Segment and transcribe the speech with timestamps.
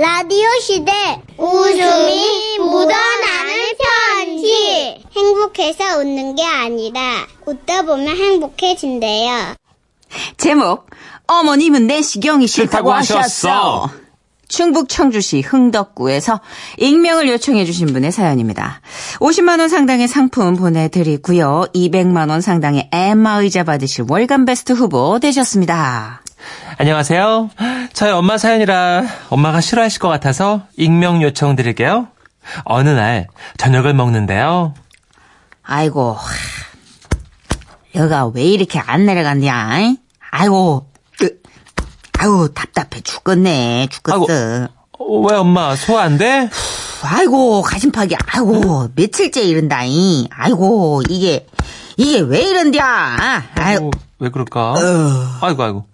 [0.00, 0.92] 라디오 시대
[1.36, 3.54] 웃음이 묻어나는
[4.16, 9.56] 편지 행복해서 웃는 게 아니라 웃다 보면 행복해진대요.
[10.38, 10.86] 제목
[11.26, 12.90] 어머님은 내시경이 싫다고.
[12.90, 13.90] 하셨어.
[14.48, 16.40] 충북 청주시 흥덕구에서
[16.78, 18.80] 익명을 요청해 주신 분의 사연입니다.
[19.18, 21.66] 50만 원 상당의 상품 보내드리고요.
[21.74, 26.22] 200만 원 상당의 엠마 의자 받으실 월간 베스트 후보 되셨습니다.
[26.78, 27.50] 안녕하세요.
[27.92, 32.08] 저희 엄마 사연이라 엄마가 싫어하실 것 같아서 익명 요청 드릴게요.
[32.64, 33.26] 어느 날
[33.58, 34.74] 저녁을 먹는데요.
[35.62, 36.22] 아이고 하,
[37.94, 39.94] 여가 왜 이렇게 안 내려갔냐?
[40.30, 40.86] 아이고
[41.22, 41.28] 으,
[42.18, 44.68] 아이고 답답해 죽겠네 죽겠어.
[44.98, 46.48] 어, 왜 엄마 소화 안 돼?
[47.02, 51.46] 아이고 가심팍이 아이고 며칠째 이런다이 아이고 이게
[51.96, 54.74] 이게 왜 이런디야 아이고 어, 왜 그럴까?
[55.42, 55.86] 아이고 아이고.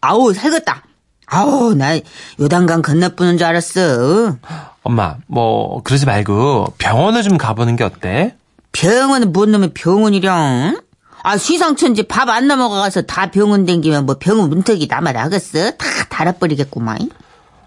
[0.00, 0.82] 아우 살겠다.
[1.26, 1.98] 아우 나
[2.40, 4.36] 요단강 건너쁘는 줄 알았어.
[4.82, 8.34] 엄마 뭐 그러지 말고 병원을 좀 가보는 게 어때?
[8.72, 10.80] 병원은 뭔 놈의 병원이령
[11.22, 15.72] 아 시상천지 밥 안 넘어가서 다 병원 댕기면 뭐 병원 문턱이 남아 나겠어?
[15.72, 17.10] 다 달아버리겠구만.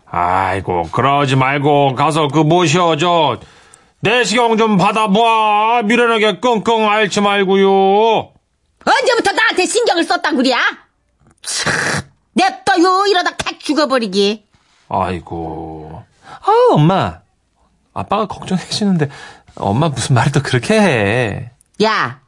[0.09, 3.37] 아이고 그러지 말고 가서 그 모셔 저
[3.99, 5.83] 내시경 좀 받아봐.
[5.83, 7.69] 미련하게 끙끙 앓지 말고요.
[8.83, 10.57] 언제부터 나한테 신경을 썼단 그리야?
[11.43, 12.01] 참
[12.33, 14.45] 냅둬요 이러다 칵 죽어버리기
[14.89, 16.03] 아이고.
[16.41, 17.19] 아 엄마.
[17.93, 19.09] 아빠가 걱정해주는데
[19.55, 21.51] 엄마 무슨 말을 또 그렇게 해.
[21.83, 22.19] 야,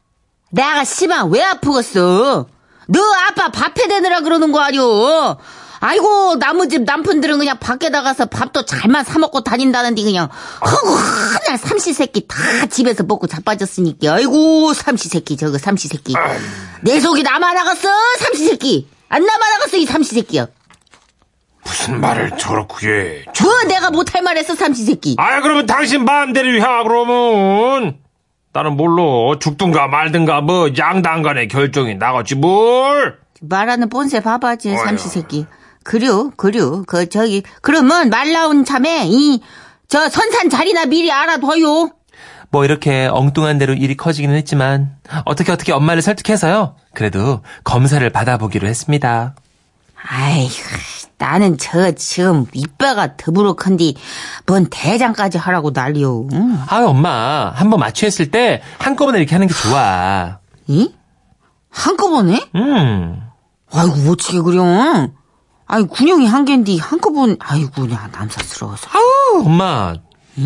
[0.49, 2.47] 내가 씨발 왜 아프겠어?
[2.87, 5.37] 너 아빠 밥해 대느라 그러는 거 아니오?
[5.79, 10.29] 아이고 나무 집 남편들은 그냥 밖에 나가서 밥도 잘만 사 먹고 다닌다는데 그냥
[10.65, 10.95] 허구
[11.41, 16.13] 그냥 삼시세끼 다 집에서 먹고 자빠졌으니까 아이고 삼시세끼 저거 삼시세끼
[16.83, 20.47] 내 속이 남아 나갔어 삼시세끼 안 남아 나갔어 이 삼시세끼야.
[21.63, 23.25] 무슨 말을 저렇게 해.
[23.33, 25.15] 저 내가 못할 말 했어 삼시세끼.
[25.19, 27.97] 아 그러면 당신 마음대로 해 그러면.
[28.53, 29.37] 나는 뭘로?
[29.39, 33.19] 죽든가 말든가 뭐 양당 간의 결정이 나갔지 뭘?
[33.41, 34.77] 말하는 본세 봐봐지 어휴.
[34.83, 35.45] 삼시세끼.
[35.83, 39.41] 그려 그려 그 저기 그러면 말 나온 참에 이
[39.89, 41.91] 저 선산 자리나 미리 알아둬요
[42.53, 46.75] 뭐 이렇게 엉뚱한 대로 일이 커지기는 했지만 어떻게 어떻게 엄마를 설득해서요.
[46.93, 49.33] 그래도 검사를 받아보기로 했습니다.
[50.07, 50.53] 아이고
[51.17, 53.95] 나는 저 지금 이빠가 더부룩한디
[54.45, 56.59] 뭔 대장까지 하라고 난리요 응?
[56.67, 60.37] 아 엄마 한 번 마취했을 때 한꺼번에 이렇게 하는 게 좋아.
[60.67, 60.93] 이?
[61.71, 62.39] 한꺼번에?
[62.55, 63.19] 음.
[63.73, 64.63] 아이고 어찌게 그려
[65.65, 69.95] 아이 군형이 한 갠디 한꺼번에 아이고 야 남사스러워서 아우 엄마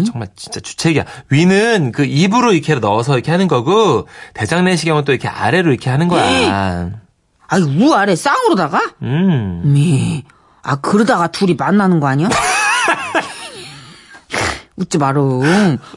[0.06, 1.06] 정말 진짜 주책이야.
[1.30, 6.08] 위는 그 입으로 이렇게 넣어서 이렇게 하는 거고 대장 내시경은 또 이렇게 아래로 이렇게 하는
[6.08, 6.92] 거야.
[7.48, 8.82] 아이 우 아래 쌍으로다가?
[9.04, 9.62] 음.
[9.66, 10.24] 미.
[10.64, 12.30] 아, 그러다가 둘이 만나는 거 아니야?
[14.76, 15.22] 웃지 마라.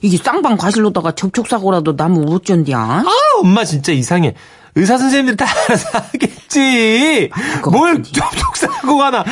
[0.01, 2.79] 이게 쌍방 과실로다가 접촉사고라도 나면 어쩐디야?
[2.79, 3.05] 아,
[3.41, 4.35] 엄마 진짜 이상해.
[4.77, 7.29] 의사 선생님들 다 알아서 하겠지.
[7.57, 8.13] 그거 뭘 같은데.
[8.13, 9.25] 접촉 사고가 나.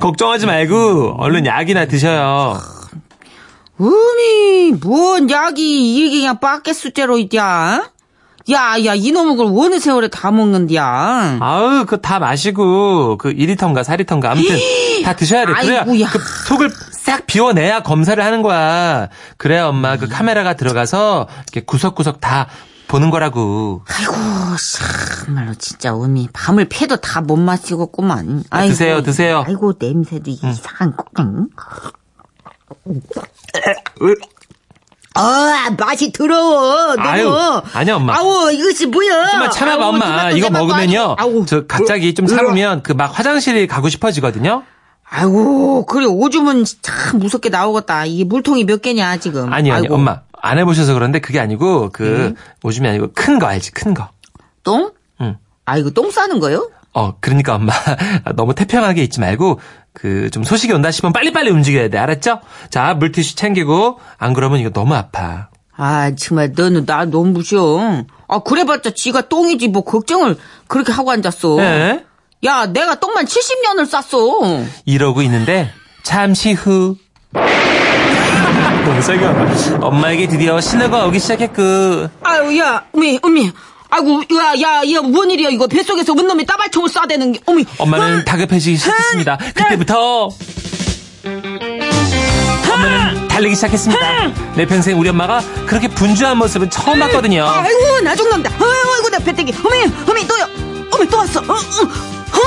[0.00, 2.58] 걱정하지 말고 얼른 약이나 드셔요.
[3.80, 7.90] 음이, 뭔 약이 이게 그냥 빠켓 숫자로 있디야?
[8.52, 11.38] 야, 야, 이놈의 걸 어느 세월에 다 먹는디야?
[11.40, 14.56] 아우, 그거 다 마시고 그 2리터인가 4리터인가 아무튼
[15.04, 15.52] 다 드셔야 돼.
[15.52, 16.08] 그래야 아이고야.
[16.10, 19.08] 그 속을 싹 비워내야 검사를 하는 거야.
[19.36, 22.46] 그래야 엄마 그 카메라가 들어가서 이렇게 구석구석 다
[22.86, 23.82] 보는 거라고.
[23.88, 24.12] 아이고,
[25.26, 28.44] 참말로 진짜 음이 밤을 패도 다 못 마시겠구만.
[28.50, 29.42] 아이고, 드세요, 드세요.
[29.44, 31.04] 아이고, 냄새도 이상한 거.
[31.18, 31.48] 응?
[35.14, 36.94] 아, 맛이 더러워.
[36.96, 37.08] 너무.
[37.08, 38.16] 아유, 아니야, 엄마.
[38.16, 39.30] 아우, 이것이 뭐야?
[39.30, 40.30] 좀만 참아봐, 아우, 엄마.
[40.30, 41.16] 이거 먹으면요.
[41.18, 44.62] 아우, 저 갑자기 좀 으, 살으면 그 막 화장실에 가고 싶어지거든요.
[45.08, 48.04] 아이고, 그래, 오줌은 참 무섭게 나오겠다.
[48.06, 49.52] 이게 물통이 몇 개냐, 지금.
[49.52, 49.86] 아니, 아니.
[49.88, 50.20] 엄마.
[50.42, 54.08] 안 해보셔서 그런데 그게 아니고, 그, 오줌이 아니고, 큰 거 알지, 큰 거.
[54.64, 54.90] 똥?
[55.20, 55.36] 응.
[55.64, 56.70] 아이고, 똥 싸는 거요?
[56.92, 57.72] 어, 그러니까 엄마.
[58.36, 59.60] 너무 태평하게 있지 말고,
[59.98, 61.96] 그, 좀 소식이 온다 싶으면 빨리빨리 움직여야 돼.
[61.96, 62.40] 알았죠?
[62.68, 65.48] 자, 물티슈 챙기고, 안 그러면 이거 너무 아파.
[65.74, 68.04] 아, 정말, 너는 나 너무 무셔.
[68.28, 71.56] 아, 그래봤자 지가 똥이지, 뭐, 걱정을 그렇게 하고 앉았어.
[71.60, 72.04] 예?
[72.44, 74.64] 야, 내가 똥만 70년을 쌌어.
[74.84, 75.70] 이러고 있는데,
[76.02, 76.96] 잠시 후.
[78.84, 79.24] 동석이
[79.80, 81.62] 엄마에게 드디어 신호가 오기 시작했고,
[82.22, 83.50] 아유, 야, 어미, 어미.
[83.96, 85.66] 아이고, 야, 야, 야, 뭔 일이야, 이거.
[85.66, 87.64] 뱃속에서 운 놈이 따발총을 쏴대는 게, 어미.
[87.78, 89.38] 엄마는 아, 다급해지기 시작했습니다.
[89.54, 90.28] 그때부터
[92.72, 94.54] 엄마는 달리기 시작했습니다.
[94.54, 97.44] 내 평생 우리 엄마가 그렇게 분주한 모습은 처음 봤거든요.
[97.46, 98.50] 아이고, 나 죽는다.
[98.52, 99.54] 아이고, 내 배때기.
[99.64, 100.46] 어미, 어미, 또요.
[100.92, 101.40] 어미, 또 왔어.
[101.40, 102.38] 어, 어, 어,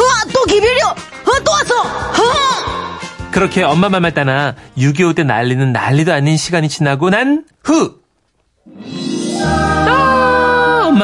[0.00, 0.84] 어, 또 기별이요.
[0.86, 1.82] 어, 또 왔어.
[1.82, 2.98] 어.
[3.30, 7.96] 그렇게 엄마 맘을 따나 6.25 때 난리는 난리도 아닌 시간이 지나고 난 후!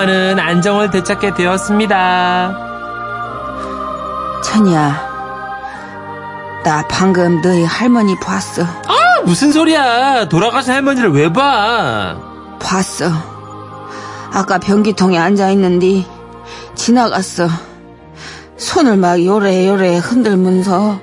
[0.01, 2.57] 아, 엄마는 안정을 되찾게 되었습니다.
[4.43, 5.11] 천이야,
[6.65, 8.63] 나 방금 너희 할머니 봤어.
[8.63, 10.27] 아, 무슨 소리야.
[10.31, 12.17] 돌아가신 할머니를 왜 봐?
[12.59, 13.11] 봤어.
[14.33, 16.07] 아까 변기통에 앉아있는데
[16.75, 17.49] 지나갔어.
[18.57, 20.99] 손을 막 요래요래 흔들면서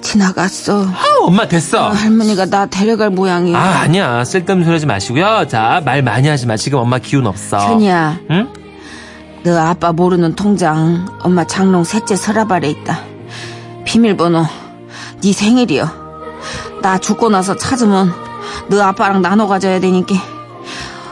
[0.00, 0.84] 지나갔어.
[0.84, 1.88] 아, 엄마 됐어.
[1.88, 3.58] 할머니가 나 데려갈 모양이야.
[3.58, 4.22] 아, 아니야.
[4.24, 5.46] 쓸데없는 소리 하지 마시고요.
[5.48, 6.56] 자, 말 많이 하지 마.
[6.56, 7.58] 지금 엄마 기운 없어.
[7.58, 8.48] 천이야, 응?
[9.42, 13.00] 너 아빠 모르는 통장 엄마 장롱 셋째 서랍 아래 있다.
[13.84, 14.46] 비밀번호
[15.22, 15.90] 네 생일이여.
[16.82, 18.12] 나 죽고 나서 찾으면
[18.68, 20.14] 너 아빠랑 나눠 가져야 되니까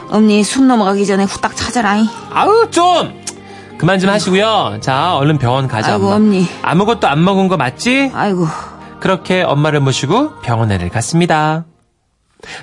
[0.09, 2.07] 엄니 숨 넘어가기 전에 후딱 찾아라잉.
[2.31, 3.13] 아우, 좀!
[3.77, 4.77] 그만 좀 하시고요.
[4.79, 5.93] 자, 얼른 병원 가자.
[5.93, 6.15] 아이고, 엄마.
[6.15, 6.47] 엄니.
[6.61, 8.11] 아무것도 안 먹은 거 맞지?
[8.13, 8.47] 아이고
[9.05, 11.65] 그렇게 엄마를 모시고 병원에를 갔습니다.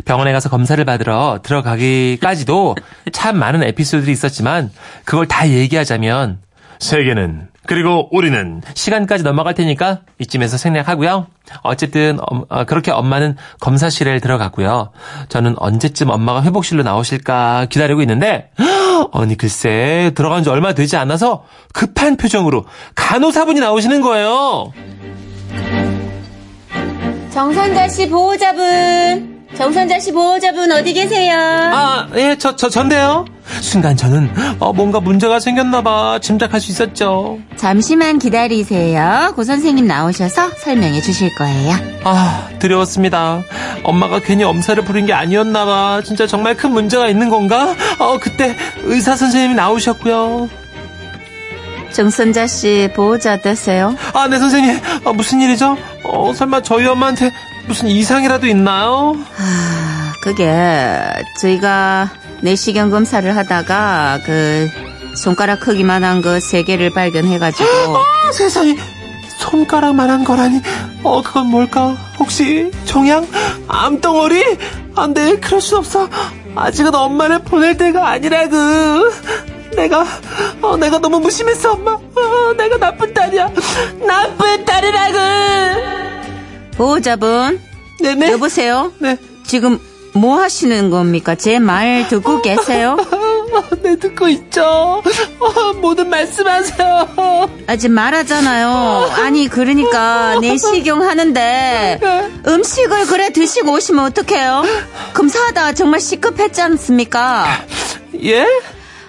[0.05, 2.75] 병원에 가서 검사를 받으러 들어가기까지도
[3.13, 4.73] 참 많은 에피소드들이 있었지만
[5.05, 6.41] 그걸 다 얘기하자면
[6.81, 11.29] 세계는 그리고 우리는 시간까지 넘어갈 테니까 이쯤에서 생략하고요.
[11.63, 14.91] 어쨌든 엄- 어, 그렇게 엄마는 검사실에 들어갔고요.
[15.29, 18.51] 저는 언제쯤 엄마가 회복실로 나오실까 기다리고 있는데
[19.15, 22.65] 아니 글쎄 들어간 지 얼마 되지 않아서 급한 표정으로
[22.97, 24.73] 간호사분이 나오시는 거예요.
[27.33, 31.35] 정선자 씨 보호자분 정선자 씨 보호자분 어디 계세요?
[31.39, 33.27] 아, 예, 저, 저, 전데요.
[33.61, 36.21] 순간 저는, 어, 뭔가 문제가 생겼나봐.
[36.21, 37.39] 짐작할 수 있었죠.
[37.57, 39.33] 잠시만 기다리세요.
[39.37, 41.75] 고 선생님 나오셔서 설명해 주실 거예요.
[42.05, 43.43] 아, 두려웠습니다.
[43.85, 46.01] 엄마가 괜히 엄살을 부린 게 아니었나봐.
[46.05, 47.75] 진짜 정말 큰 문제가 있는 건가?
[47.99, 50.49] 어, 그때 의사 선생님이 나오셨고요.
[51.93, 53.95] 정선자 씨 보호자 어떠세요?
[54.15, 54.81] 아, 네, 선생님.
[55.05, 55.77] 아, 무슨 일이죠?
[56.05, 57.31] 어, 설마 저희 엄마한테
[57.67, 59.17] 무슨 이상이라도 있나요?
[59.39, 60.51] 아, 그게
[61.41, 62.11] 저희가
[62.41, 64.69] 내시경 검사를 하다가 그
[65.17, 68.77] 손가락 크기만한 그 세 개를 발견해가지고 아, 세상에.
[69.39, 70.61] 손가락만한 거라니.
[71.03, 71.97] 어, 그건 뭘까?
[72.19, 73.27] 혹시 종양?
[73.69, 74.57] 암덩어리?
[74.97, 76.09] 안 돼, 그럴 순 없어.
[76.55, 78.57] 아직은 엄마를 보낼 때가 아니라고.
[79.77, 80.05] 내가,
[80.61, 81.93] 어, 내가 너무 무심했어, 엄마.
[81.93, 83.51] 어, 내가 나쁜 딸이야.
[84.07, 85.19] 나쁜 딸이라고.
[86.77, 87.61] 보호자분
[88.01, 88.33] 네네.
[88.33, 88.93] 여보세요?
[88.99, 89.17] 네.
[89.47, 89.79] 지금
[90.15, 91.35] 뭐 하시는 겁니까?
[91.35, 92.97] 제 말 듣고 계세요?
[93.83, 95.03] 네, 듣고 있죠.
[95.39, 97.51] 어, 모든 말씀하세요.
[97.67, 99.11] 아직 말하잖아요.
[99.23, 102.01] 아니 그러니까 내시경 하는데
[102.47, 104.65] 음식을 그래 드시고 오시면 어떡해요?
[105.15, 107.45] 검사하다 정말 시급했지 않습니까?
[108.25, 108.47] 예?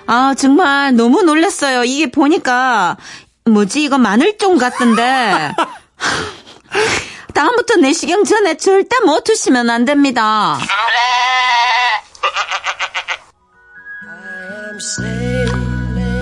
[0.05, 1.83] 아 정말 너무 놀랐어요.
[1.83, 2.97] 이게 보니까
[3.45, 5.51] 뭐지 이거 마늘종 같던데.
[7.33, 10.57] 다음부터 내시경 전에 절대 못 드시면 안 됩니다.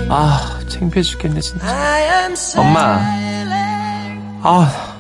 [0.09, 1.65] 아, 창피해 죽겠네, 진짜.
[2.59, 2.99] 엄마.
[4.43, 4.97] 아,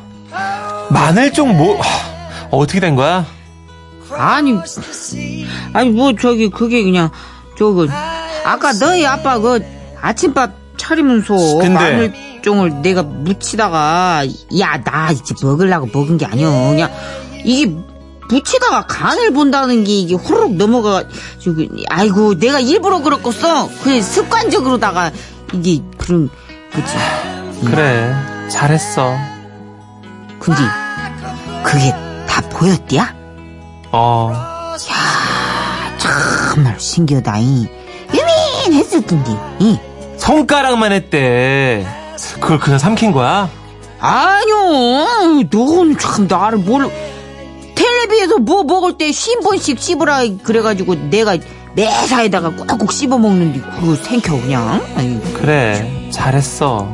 [0.89, 3.25] 마늘종 뭐, 하, 어떻게 된 거야?
[4.11, 4.53] 아니,
[5.73, 7.09] 아니 뭐 저기 그게 그냥
[7.57, 7.87] 저거
[8.43, 9.63] 아까 너희 아빠 그
[10.01, 14.23] 아침밥 차리면서 근데- 마늘종을 내가 묻히다가
[14.59, 16.89] 야 나 이제 먹으려고 먹은 게 아니야 그냥
[17.43, 17.71] 이게
[18.29, 21.03] 묻히다가 간을 본다는 게 이게 호로록 넘어가
[21.39, 23.69] 저기 아이고 내가 일부러 그렇겠어?
[23.83, 25.11] 그냥 습관적으로다가
[25.53, 26.29] 이게 그런
[26.73, 26.95] 거지.
[27.65, 28.15] 그래,
[28.49, 29.13] 잘했어.
[30.39, 30.61] 근데
[31.63, 31.93] 그게
[32.27, 33.13] 다 보였디야?
[33.91, 34.33] 어,
[35.99, 37.67] 정말 신기하다이
[38.65, 39.77] 유민했을 텐데 이.
[40.17, 41.85] 손가락만 했대.
[42.39, 43.49] 그걸 그냥 삼킨 거야?
[43.99, 46.89] 아니요, 너는 참 나를 뭘
[47.75, 51.37] 텔레비에서 뭐 먹을 때 10번씩 씹으라 그래가지고 내가
[51.75, 54.85] 매사에다가 꼭꼭 씹어 먹는데 그거 생겨 그냥.
[54.95, 56.87] 아이, 그래, 잘했어.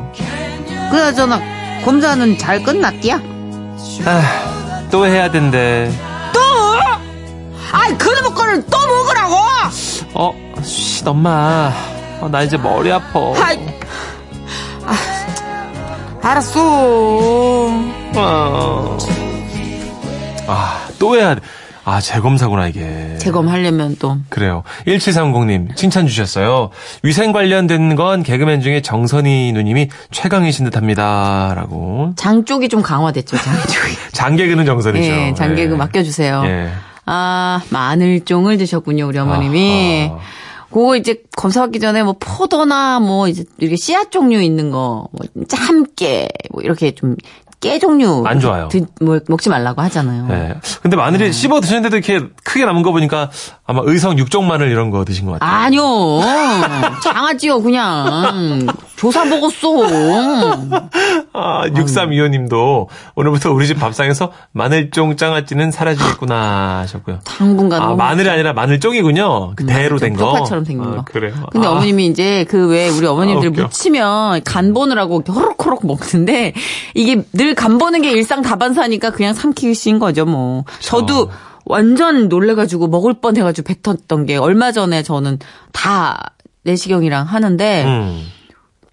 [0.91, 1.41] 그나저나
[1.83, 3.21] 검사는 잘 끝났디야?
[4.05, 5.91] 아, 또 해야 된대.
[7.69, 9.35] 아이 그놈의 거를 또 먹으라고!
[10.13, 10.33] 어,
[10.67, 11.71] 쉿, 엄마.
[12.19, 13.19] 어, 나 이제 머리 아파.
[13.41, 13.57] 아이,
[14.85, 14.93] 아,
[16.21, 16.61] 알았어.
[18.15, 18.97] 어.
[20.47, 21.41] 아, 또 해야 돼.
[21.85, 23.17] 아, 재검사구나, 이게.
[23.17, 24.63] 재검하려면 또 그래요.
[24.87, 26.69] 1730님, 칭찬 주셨어요.
[27.01, 31.53] 위생 관련된 건 개그맨 중에 정선희 누님이 최강이신 듯 합니다.
[31.55, 32.11] 라고.
[32.17, 33.95] 장 쪽이 좀 강화됐죠, 장 쪽이.
[34.11, 35.09] 장개그는 정선이죠.
[35.09, 35.77] 예, 장개그 예.
[35.77, 36.43] 맡겨주세요.
[36.45, 36.69] 예.
[37.05, 40.09] 아, 마늘종을 드셨군요, 우리 어머님이.
[40.11, 40.19] 아하.
[40.69, 46.27] 그거 이제 검사하기 전에 뭐 포도나 뭐 이제 이렇게 씨앗 종류 있는 거, 뭐 참깨,
[46.51, 47.15] 뭐 이렇게 좀
[47.59, 48.67] 깨 종류 안 좋아요.
[48.67, 50.27] 드- 뭐, 먹지 말라고 하잖아요.
[50.29, 50.55] 예.
[50.83, 53.31] 근데 마늘이 씹어 드셨는데도 이렇게 크게 남은 거 보니까
[53.65, 55.49] 아마 의성 육종 마늘 이런 거 드신 것 같아요.
[55.65, 55.81] 아니요.
[57.03, 58.67] 장아찌요, 그냥.
[58.95, 59.67] 조사 먹었어.
[61.33, 67.19] 아, 6325님도 오늘부터 우리 집 밥상에서 마늘쫑 장아찌는 사라지겠구나 하셨고요.
[67.23, 67.81] 당분간.
[67.81, 69.53] 아, 마늘이 아니라 마늘쫑이군요.
[69.55, 70.25] 그 대로 된 거.
[70.33, 71.03] 쪽파처럼 생긴 아, 거.
[71.05, 71.33] 그래요.
[71.51, 73.63] 근데 아, 어머님이 이제 그 왜 우리 어머님들 아.
[73.63, 76.53] 무치면 간 보느라고 이렇게 호록호록 먹는데
[76.95, 80.65] 이게 늘간 보는 게 일상 다반사니까 그냥 삼키신 거죠, 뭐.
[80.79, 81.29] 저도
[81.65, 85.39] 완전 놀래가지고 먹을 뻔 해가지고 뱉었던 게 얼마 전에 저는
[85.71, 88.27] 다 내시경이랑 하는데 음.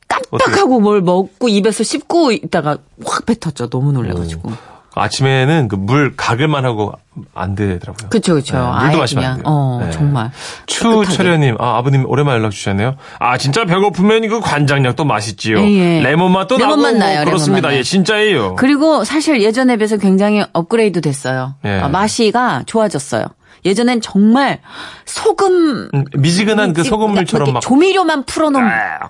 [0.08, 3.68] 깜빡하고 뭘 먹고 입에서 씹고 있다가 확 뱉었죠.
[3.68, 4.52] 너무 놀래가지고.
[4.96, 6.92] 아침에는 그 물 가글만 하고
[7.34, 8.08] 안 되더라고요.
[8.10, 8.56] 그쵸, 그쵸.
[8.56, 9.44] 네, 물도 마시면 안 그냥, 돼요.
[9.46, 9.90] 어, 네.
[9.90, 10.30] 정말.
[10.66, 12.96] 추철현님, 아, 아버님 오랜만에 연락 주셨네요.
[13.18, 15.58] 아, 진짜 배고프면 이거 관장약도 맛있지요.
[15.60, 16.00] 예, 예.
[16.02, 17.68] 레몬 맛도 레몬 나고 맛뭐 나요, 레몬 그렇습니다.
[17.68, 17.78] 맛 나요.
[17.78, 18.54] 예, 진짜예요.
[18.56, 21.54] 그리고 사실 예전에 비해서 굉장히 업그레이드 됐어요.
[21.64, 21.80] 예.
[21.80, 23.24] 아, 맛이가 좋아졌어요.
[23.66, 24.60] 예전엔 정말
[25.06, 27.60] 소금 음, 미지근한 그 찌- 소금물처럼 이렇게 막.
[27.60, 28.64] 조미료만 풀어놓은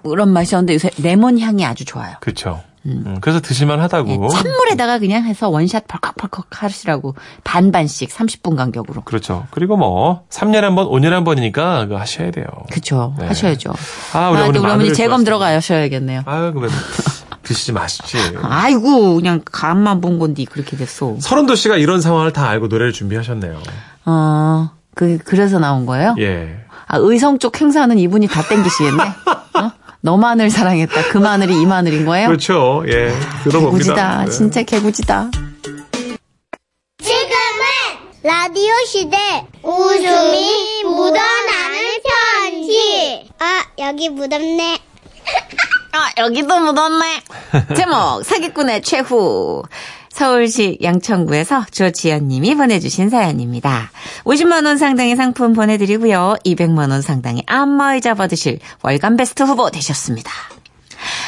[0.04, 2.14] 그런 맛이었는데 요새 레몬 향이 아주 좋아요.
[2.20, 2.60] 그쵸.
[2.86, 4.10] 음, 그래서 드실만 하다고.
[4.10, 9.02] 예, 찬물에다가 그냥 해서 원샷 펄컥펄컥 하시라고 반반씩 30분 간격으로.
[9.02, 9.46] 그렇죠.
[9.50, 12.46] 그리고 뭐, 3년에 한 번, 5년에 한 번이니까 그거 하셔야 돼요.
[12.70, 13.14] 그쵸.
[13.18, 13.26] 네.
[13.26, 13.72] 하셔야죠.
[14.12, 15.24] 아, 우리 아, 어머니 어머니 재검.
[15.24, 16.22] 들어가셔야겠네요.
[16.26, 16.68] 아유, 그래.
[17.42, 18.18] 드시지 마시지.
[18.42, 21.16] 아이고, 그냥 간만 본 건데 그렇게 됐어.
[21.20, 23.60] 서른도 씨가 이런 상황을 다 알고 노래를 준비하셨네요.
[24.06, 26.14] 어, 그, 그래서 나온 거예요?
[26.18, 26.56] 예.
[26.86, 29.02] 아, 의성 쪽 행사는 이분이 다 땡기시겠네?
[29.60, 29.72] 어?
[30.04, 31.08] 너만을 사랑했다.
[31.08, 32.26] 그 마늘이 이 마늘인 거예요?
[32.28, 32.84] 그렇죠.
[32.88, 33.11] 예.
[33.42, 33.78] 들어봅니다.
[33.78, 34.25] 개구지다.
[34.26, 34.30] 네.
[34.30, 35.30] 진짜 개구지다.
[37.02, 37.64] 지금은
[38.23, 39.16] 라디오 시대
[39.62, 42.02] 웃음이 묻어나는
[42.42, 43.30] 편지.
[43.38, 44.78] 아, 여기 묻었네.
[45.92, 47.23] 아, 여기도 묻었네.
[47.75, 49.62] 제목, 사기꾼의 최후.
[50.14, 53.90] 서울시 양천구에서 조지연님이 보내주신 사연입니다.
[54.23, 56.37] 50만원 상당의 상품 보내드리고요.
[56.47, 60.30] 200만원 상당의 안마의자 받으실 월간 베스트 후보 되셨습니다.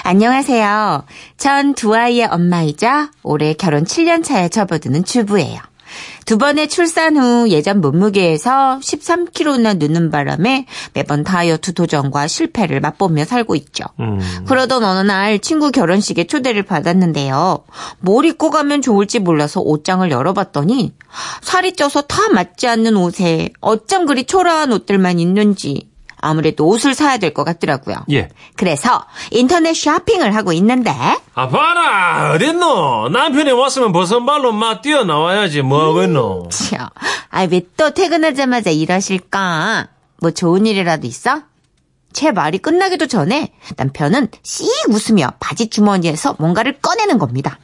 [0.04, 1.04] 안녕하세요.
[1.36, 5.58] 전 두 아이의 엄마이자 올해 결혼 7년 차에 접어드는 주부예요.
[6.24, 13.54] 두 번의 출산 후 예전 몸무게에서 13kg나 느는 바람에 매번 다이어트 도전과 실패를 맛보며 살고
[13.56, 13.84] 있죠.
[14.00, 14.18] 음.
[14.46, 17.64] 그러던 어느 날 친구 결혼식에 초대를 받았는데요.
[18.00, 20.94] 뭘 입고 가면 좋을지 몰라서 옷장을 열어봤더니
[21.42, 25.88] 살이 쪄서 다 맞지 않는 옷에 어쩜 그리 초라한 옷들만 있는지
[26.20, 27.96] 아무래도 옷을 사야 될 것 같더라고요.
[28.12, 28.28] 예.
[28.56, 30.90] 그래서 인터넷 쇼핑을 하고 있는데
[31.34, 32.32] 아, 봐라!
[32.34, 33.08] 어딨노?
[33.10, 36.48] 남편이 왔으면 벗은 발로 막 뛰어나와야지, 뭐하겠노?
[36.50, 36.88] 참,
[37.30, 39.88] 아왜 또 퇴근하자마자 이러실까?
[40.22, 41.42] 뭐 좋은 일이라도 있어?
[42.12, 47.58] 제 말이 끝나기도 전에 남편은 씩 웃으며 바지 주머니에서 뭔가를 꺼내는 겁니다.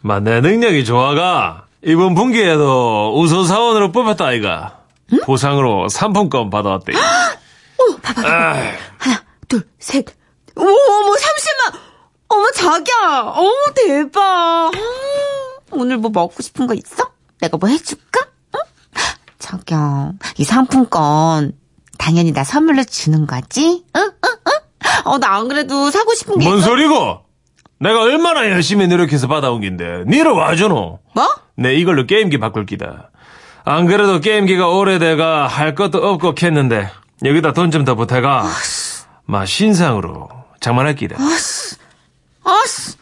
[0.00, 1.66] 마, 내 능력이 좋아가.
[1.86, 4.78] 이번 분기에도 우수사원으로 뽑혔다, 아이가.
[5.24, 6.92] 보상으로 상품권 받아왔대.
[8.02, 10.06] 하나, 둘, 셋.
[10.56, 11.78] 어머, 어머, 30만!
[12.28, 13.32] 어머, 자기야!
[13.34, 14.70] 어머, 대박!
[14.74, 14.80] 음,
[15.72, 17.10] 오늘 뭐 먹고 싶은 거 있어?
[17.40, 18.20] 내가 뭐 해줄까?
[18.54, 18.60] 응?
[19.38, 21.52] 자기야, 이 상품권,
[21.98, 23.84] 당연히 나 선물로 주는 거지?
[23.96, 24.02] 응?
[24.02, 24.12] 응?
[24.46, 24.52] 응?
[25.04, 26.66] 어, 나 안 그래도 사고 싶은 게 뭔 있어.
[26.68, 27.20] 소리고?
[27.80, 31.00] 내가 얼마나 열심히 노력해서 받아온 긴데, 니를 와주노?
[31.14, 31.28] 뭐?
[31.56, 33.10] 내 이걸로 게임기 바꿀 기다.
[33.64, 36.88] 안 그래도 게임기가 오래돼가 할 것도 없고 캤는데,
[37.24, 38.44] 여기다 돈 좀 더 보태가,
[39.26, 40.28] 마, 신상으로
[40.60, 41.16] 장만할 기다.
[42.44, 42.96] 아씨,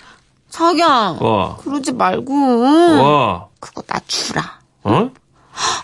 [0.50, 1.16] 자기야.
[1.20, 2.32] 와, 그러지 말고.
[3.02, 4.60] 와, 그거 나 주라.
[4.84, 5.10] 어?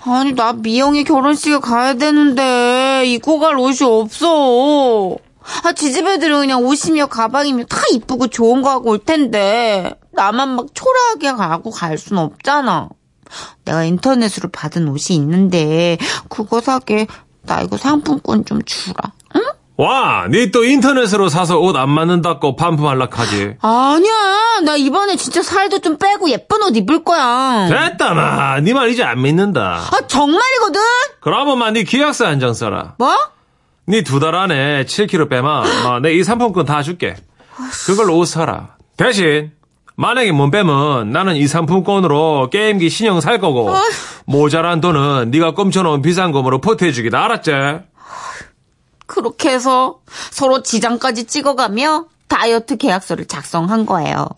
[0.04, 5.16] 아니, 나 미영이 결혼식에 가야 되는데, 입고 갈 옷이 없어.
[5.64, 11.32] 아, 지지배들은 그냥 옷이며 가방이며 다 이쁘고 좋은 거 하고 올 텐데, 나만 막 초라하게
[11.32, 12.88] 가고 갈 순 없잖아.
[13.64, 17.06] 내가 인터넷으로 받은 옷이 있는데, 그거 사게,
[17.48, 18.94] 나 이거 상품권 좀 주라.
[19.36, 19.42] 응?
[19.76, 23.56] 와, 니 또 인터넷으로 사서 옷 안 맞는다고 반품할락하지.
[23.62, 27.68] 아니야, 나 이번에 진짜 살도 좀 빼고 예쁜 옷 입을 거야.
[27.68, 28.60] 됐다, 마.
[28.60, 29.80] 니 말 이제 안 믿는다.
[29.90, 30.80] 아, 정말이거든?
[31.20, 32.94] 그러면 마, 니 계약서 한 장 써라.
[32.98, 33.14] 뭐?
[33.88, 35.62] 니 두 달 안에 7kg 빼마.
[35.84, 37.14] 마, 내 이 상품권 다 줄게.
[37.86, 38.76] 그걸로 옷 사라.
[38.96, 39.52] 대신,
[40.00, 43.74] 만약에 못 빼면 나는 이 상품권으로 게임기 신형 살 거고,
[44.26, 47.24] 모자란 돈은 네가 꼼쳐놓은 비상금으로 포트해주기다.
[47.24, 47.50] 알았지?
[49.06, 49.98] 그렇게 해서
[50.30, 54.28] 서로 지장까지 찍어가며 다이어트 계약서를 작성한 거예요.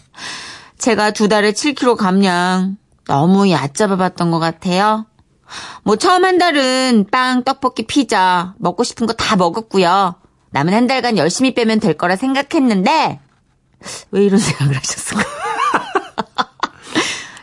[0.78, 5.04] 제가 두 달에 7kg 감량 너무 얕잡아봤던 것 같아요.
[5.82, 10.14] 뭐 처음 한 달은 빵, 떡볶이, 피자 먹고 싶은 거 다 먹었고요.
[10.52, 13.20] 남은 한 달간 열심히 빼면 될 거라 생각했는데
[14.12, 15.39] 왜 이런 생각을 하셨을까?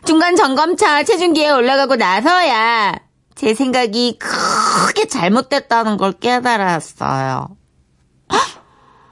[0.08, 2.96] 중간 점검차 체중계에 올라가고 나서야
[3.36, 7.50] 제 생각이 크게 잘못됐다는 걸 깨달았어요.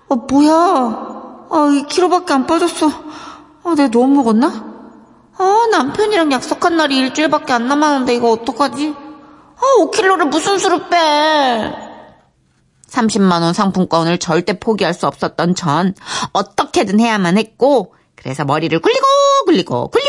[0.07, 0.53] 어, 뭐야?
[0.53, 2.87] 아, 2kg밖에 안 빠졌어.
[2.87, 4.47] 아, 내가 너무 먹었나?
[5.37, 8.95] 아, 남편이랑 약속한 날이 일주일밖에 안 남았는데 이거 어떡하지?
[8.95, 11.73] 아, 5kg를 무슨 수로 빼?
[12.89, 15.93] 30만원 상품권을 절대 포기할 수 없었던 전
[16.31, 19.05] 어떻게든 해야만 했고 그래서 머리를 굴리고
[19.45, 20.04] 굴리고 굴리고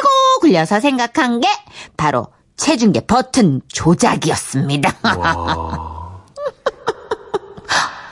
[0.46, 1.48] 굴려서 생각한 게
[1.96, 4.94] 바로 체중계 버튼 조작이었습니다.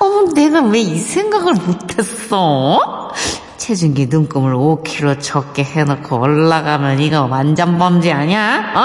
[0.01, 3.13] 어, 내가 왜 이 생각을 못했어?
[3.57, 8.73] 체중계 눈금을 5kg 적게 해놓고 올라가면 이거 완전 범죄 아니야?
[8.75, 8.81] 어?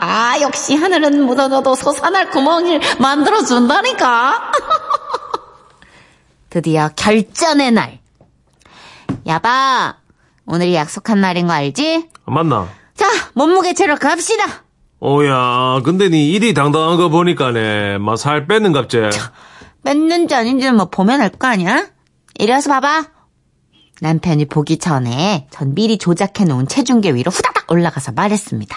[0.00, 4.52] 아, 역시 하늘은 묻어져도 솟아날 구멍을 만들어준다니까.
[6.50, 7.98] 드디어 결전의 날.
[9.26, 9.96] 야바,
[10.46, 12.08] 오늘이 약속한 날인 거 알지?
[12.26, 12.66] 맞나?
[13.34, 14.44] 자, 몸무게 재러 갑시다.
[15.00, 19.10] 오야, 근데 니 일이 당당한 거 보니까네, 막 살 뺐는 갑제.
[19.84, 21.86] 뺐는지 아닌지는 뭐 보면 알 거 아니야?
[22.38, 23.04] 이리 와서 봐봐.
[24.00, 28.76] 남편이 보기 전에 전 미리 조작해 놓은 체중계 위로 후다닥 올라가서 말했습니다.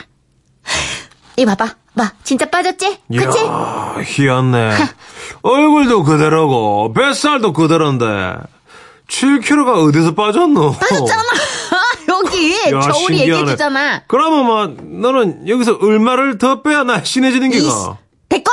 [1.37, 2.99] 이 봐봐, 봐, 진짜 빠졌지?
[3.09, 3.39] 그치?
[3.45, 4.71] 이야, 희한네.
[5.43, 8.05] 얼굴도 그대로고, 뱃살도 그대로인데,
[9.07, 10.73] 7kg가 어디서 빠졌노?
[10.73, 11.21] 빠졌잖아.
[12.25, 13.21] 여기 야, 저울이 신기하네.
[13.41, 14.03] 얘기해주잖아.
[14.07, 17.97] 그러면 막, 너는 여기서 얼마를 더 빼야 날씬해지는 게가?
[18.29, 18.51] 됐고!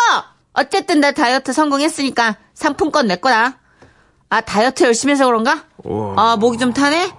[0.55, 3.59] 어쨌든 나 다이어트 성공했으니까 상품권 내 거다.
[4.31, 5.65] 아, 다이어트 열심히 해서 그런가?
[5.85, 6.15] 우와.
[6.17, 7.11] 아, 목이 좀 타네?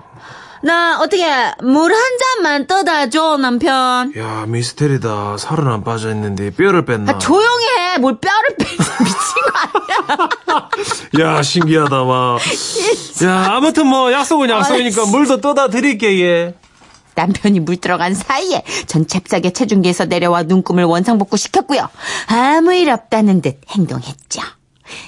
[0.65, 1.23] 나 어떻게
[1.61, 4.11] 물 한 잔만 떠다 줘, 남편.
[4.17, 5.37] 야, 미스테리다.
[5.37, 7.11] 살은 안 빠져 있는데, 뼈를 뺐나?
[7.13, 7.99] 아, 조용히 해.
[7.99, 8.65] 뭘 뼈를 빼.
[8.75, 10.59] 미친 거
[11.21, 11.35] 아니야.
[11.37, 12.39] 야, 신기하다, 막.
[13.23, 15.05] 야, 아무튼 뭐, 약속은 약속이니까.
[15.05, 16.55] 물도 떠다 드릴게, 예.
[17.13, 21.87] 남편이 물 들어간 사이에 전 잽싸게 체중계에서 내려와 눈금을 원상복구 시켰고요.
[22.27, 24.41] 아무 일 없다는 듯 행동했죠.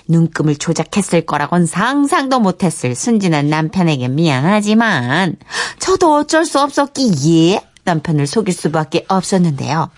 [0.07, 5.35] 눈금을 조작했을 거라곤 상상도 못했을 순진한 남편에게 미안하지만
[5.79, 9.89] 저도 어쩔 수 없었기에 남편을 속일 수밖에 없었는데요.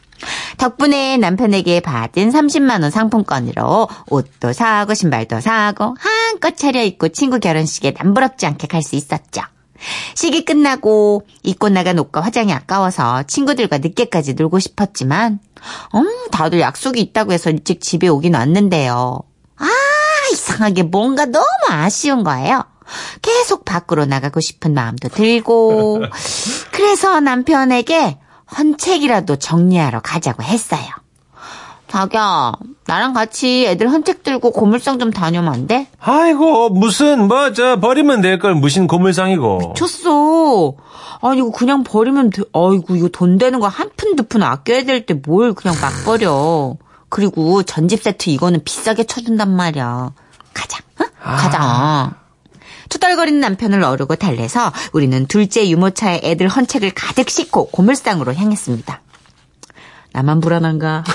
[0.58, 8.46] 덕분에 남편에게 받은 30만 원 상품권으로 옷도 사고 신발도 사고 한껏 차려입고 친구 결혼식에 남부럽지
[8.46, 9.42] 않게 갈 수 있었죠.
[10.14, 15.40] 시기 끝나고 입고 나간 옷과 화장이 아까워서 친구들과 늦게까지 놀고 싶었지만
[15.96, 19.22] 음, 다들 약속이 있다고 해서 일찍 집에 오긴 왔는데요.
[20.60, 22.64] 아, 이상하게 뭔가 너무 아쉬운 거예요.
[23.22, 26.02] 계속 밖으로 나가고 싶은 마음도 들고
[26.72, 28.18] 그래서 남편에게
[28.58, 30.82] 헌책이라도 정리하러 가자고 했어요.
[31.88, 32.54] 자기야,
[32.86, 35.88] 나랑 같이 애들 헌책 들고 고물상 좀 다녀오면 안 돼?
[36.00, 39.58] 아이고, 무슨, 뭐, 저, 버리면 될 걸, 무슨 고물상이고.
[39.70, 40.74] 미쳤어.
[41.22, 42.44] 아니, 이거 그냥 버리면 돼.
[42.54, 45.92] 아이고, 이거 돈 되는 거 한 푼 두 푼 아껴야 될 때 뭘 그냥 막
[46.06, 46.76] 버려.
[47.10, 50.12] 그리고 전집 세트 이거는 비싸게 쳐준단 말이야.
[50.54, 51.06] 가자, 어?
[51.24, 52.16] 가자.
[52.90, 59.02] 투덜거리는 남편을 어르고 달래서 우리는 둘째 유모차에 애들 헌책을 가득 싣고 고물상으로 향했습니다.
[60.14, 61.04] 나만 불안한가?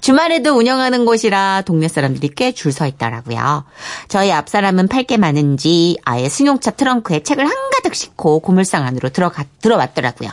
[0.00, 3.64] 주말에도 운영하는 곳이라 동네 사람들이 꽤 줄 서 있더라고요.
[4.08, 9.44] 저희 앞 사람은 팔 게 많은지 아예 승용차 트렁크에 책을 한가득 싣고 고물상 안으로 들어가,
[9.60, 10.30] 들어왔더라고요.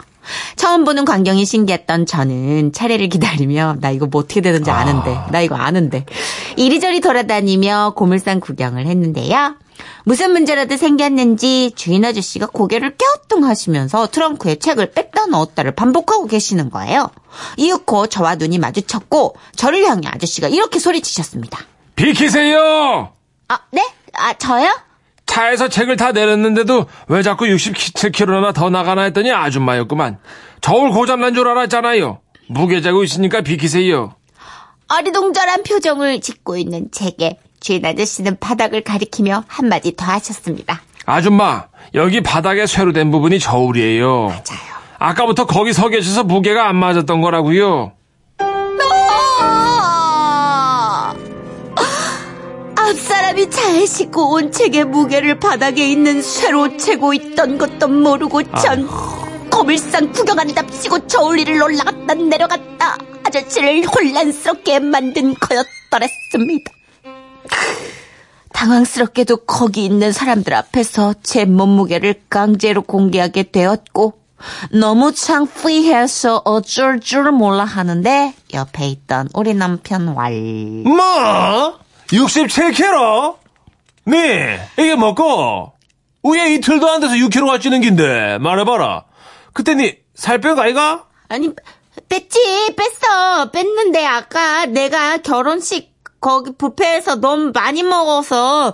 [0.56, 5.56] 처음 보는 광경이 신기했던 저는 차례를 기다리며 나 이거 뭐 어떻게 되는지 아는데 나 이거
[5.56, 6.06] 아는데
[6.56, 9.56] 이리저리 돌아다니며 고물상 구경을 했는데요.
[10.04, 17.10] 무슨 문제라도 생겼는지 주인 아저씨가 고개를 갸우뚱하시면서 트렁크에 책을 뺐다 넣었다를 반복하고 계시는 거예요.
[17.58, 21.60] 이윽고 저와 눈이 마주쳤고 저를 향해 아저씨가 이렇게 소리치셨습니다.
[21.96, 23.12] 비키세요!
[23.50, 23.86] 아, 네?
[24.14, 24.70] 아, 저요?
[25.38, 30.18] 차에서 책을 다 내렸는데도 왜 자꾸 67kg나 더 나가나 했더니 아줌마였구만.
[30.62, 32.20] 저울 고장난 줄 알았잖아요.
[32.48, 34.16] 무게 재고 있으니까 비키세요.
[34.88, 40.82] 어리동절한 표정을 짓고 있는 제게 주인 아저씨는 바닥을 가리키며 한마디 더 하셨습니다.
[41.06, 44.28] 아줌마, 여기 바닥에 쇠로 된 부분이 저울이에요.
[44.28, 44.78] 맞아요.
[44.98, 47.92] 아까부터 거기 서 계셔서 무게가 안 맞았던 거라고요.
[53.38, 58.88] 앞사람이 차에 싣고 온 책의 무게를 바닥에 있는 쇠로 재고 있던 것도 모르고 전
[59.52, 66.72] 고물상 구경한답시고 저울리를 올라갔다 내려갔다 아저씨를 혼란스럽게 만든 거였더랬습니다.
[68.54, 74.14] 당황스럽게도 거기 있는 사람들 앞에서 제 몸무게를 강제로 공개하게 되었고
[74.72, 80.34] 너무 창피해서 어쩔 줄 몰라 하는데 옆에 있던 우리 남편 왈
[80.86, 81.87] 뭐?
[82.08, 83.36] 67kg?
[84.06, 85.74] 네, 이게 뭐고?
[86.24, 89.04] 우에 이틀도 안 돼서 6kg가 찌는 긴데, 말해봐라.
[89.54, 91.06] 그때 니살 뺀거 아이가?
[91.30, 91.50] 아니,
[92.10, 93.52] 뺐지, 뺐어.
[93.52, 98.74] 뺐는데 아까 내가 결혼식 거기 뷔페에서 너무 많이 먹어서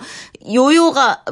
[0.53, 1.23] 요요가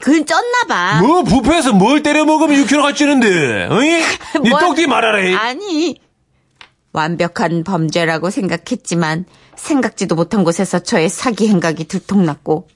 [0.00, 1.00] 그 쪘나 봐.
[1.00, 3.68] 뭐 부페에서 뭘 때려 먹으면 6kg가 찌는데?
[3.70, 4.02] 어이?
[4.42, 5.20] 니 뭘- 똑띠 말하라.
[5.20, 5.34] 이.
[5.34, 6.00] 아니
[6.92, 9.24] 완벽한 범죄라고 생각했지만
[9.56, 12.68] 생각지도 못한 곳에서 저의 사기 행각이 들통났고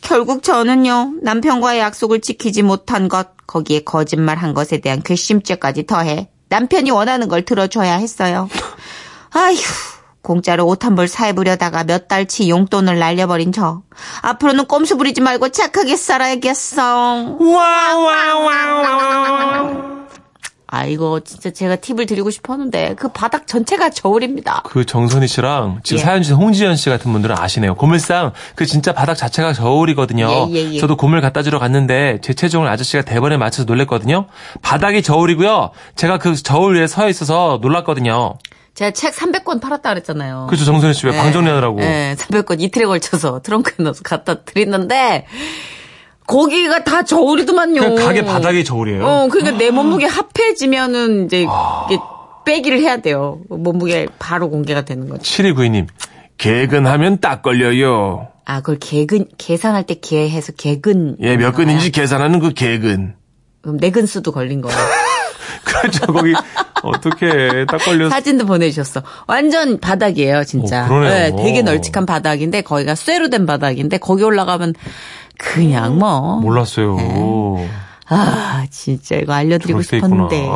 [0.00, 7.28] 결국 저는요 남편과의 약속을 지키지 못한 것 거기에 거짓말한 것에 대한 괘씸죄까지 더해 남편이 원하는
[7.28, 8.48] 걸 들어줘야 했어요.
[9.30, 9.56] 아휴
[10.22, 13.82] 공짜로 옷 한 벌 사입으려다가 몇 달치 용돈을 날려버린 저
[14.22, 17.36] 앞으로는 꼼수 부리지 말고 착하게 살아야겠어.
[18.34, 18.74] 와와와와.
[20.74, 24.62] 아이고 진짜 제가 팁을 드리고 싶었는데 그 바닥 전체가 저울입니다.
[24.66, 26.02] 그 정선희 씨랑 지금 예.
[26.02, 27.76] 사연 주신 홍지연 씨 같은 분들은 아시네요.
[27.76, 30.48] 고물상 그 진짜 바닥 자체가 저울이거든요.
[30.50, 30.80] 예, 예, 예.
[30.80, 34.26] 저도 고물 갖다 주러 갔는데 제 체중을 아저씨가 대번에 맞춰서 놀랬거든요.
[34.62, 35.70] 바닥이 저울이고요.
[35.94, 38.38] 제가 그 저울 위에 서 있어서 놀랐거든요.
[38.74, 40.46] 제가 책 300권 팔았다 그랬잖아요.
[40.48, 41.78] 그렇죠 정선희 씨왜방 정리하느라고.
[41.78, 45.26] 네, 300권 이틀에 걸쳐서 트렁크에 넣어서 갖다 드렸는데
[46.26, 47.80] 거기가 다 저울이더만요.
[47.80, 49.04] 그 가게 바닥이 저울이에요.
[49.04, 51.98] 어, 그러니까 내 몸무게 합해지면은 이제 이게
[52.46, 53.40] 빼기를 해야 돼요.
[53.48, 55.22] 몸무게 바로 공개가 되는 거죠.
[55.22, 55.86] 7292님
[56.38, 58.28] 개근하면 딱 걸려요.
[58.44, 61.16] 아, 그걸 개근 계산할 때 개해서 개근.
[61.20, 63.14] 예, 몇 근인지 계산하는 그 개근.
[63.62, 64.76] 그럼 네 근수도 걸린 거예요.
[65.64, 66.06] 그렇죠.
[66.12, 66.34] 거기
[66.82, 68.10] 어떻게 딱 걸려.
[68.10, 69.02] 사진도 보내주셨어.
[69.26, 70.84] 완전 바닥이에요, 진짜.
[70.84, 71.36] 어, 그러네요.
[71.36, 74.74] 네, 되게 널찍한 바닥인데 거기가 쇠로 된 바닥인데 거기 올라가면
[75.38, 76.40] 그냥 뭐.
[76.40, 76.96] 몰랐어요.
[78.06, 79.80] 아, 진짜 이거 알려드리고.
[79.80, 80.46] 싶었는데.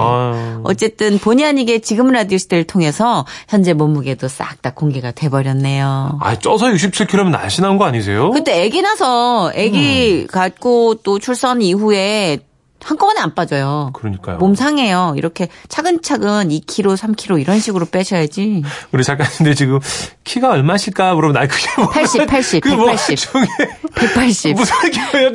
[0.64, 6.18] 어쨌든 본의 아니게 지금 라디오 시대를 통해서 현재 몸무게도 싹 다 공개가 돼버렸네요.
[6.20, 8.30] 아, 쪄서 67kg면 날씬한 거 아니세요?
[8.32, 10.26] 그때 아기 나서 아기 음.
[10.26, 12.38] 갖고 또 출산 이후에
[12.84, 13.90] 한꺼번에 안 빠져요.
[13.94, 14.38] 그러니까요.
[14.38, 15.14] 몸 상해요.
[15.16, 18.62] 이렇게 차근차근 2kg, 3kg 이런 식으로 빼셔야지.
[18.92, 19.80] 우리 작가님들 지금
[20.24, 21.14] 키가 얼마실까?
[21.16, 23.16] 그러면 나 그게 뭐 80, 80, 그뭐 180.
[23.18, 23.46] 중에
[23.94, 24.54] 180.
[24.54, 24.74] 무슨?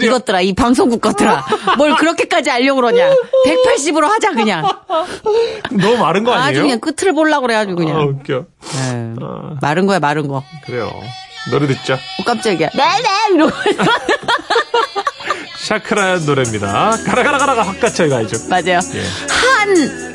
[0.02, 1.46] 이것들아, 이 방송국 것들아.
[1.78, 3.10] 뭘 그렇게까지 알려고 그러냐.
[3.46, 4.64] 180으로 하자, 그냥.
[5.72, 6.64] 너무 마른 거 아주 아니에요?
[6.64, 8.00] 그냥 끝을 보려고 그래가지고 아, 그냥.
[8.08, 8.46] 웃겨.
[8.72, 9.14] 네.
[9.62, 10.44] 마른 거야, 마른 거.
[10.66, 10.90] 그래요.
[11.52, 11.94] 노래 듣죠.
[11.96, 12.70] 어, 깜짝이야.
[12.70, 13.36] 네네!
[13.36, 13.52] 이러고.
[15.64, 16.98] 샤크라의 노래입니다.
[17.06, 18.38] 가라 가라 가라가 확 갇혀 가야죠.
[18.50, 18.80] 맞아요.
[18.96, 19.04] 예.
[19.30, 20.14] 한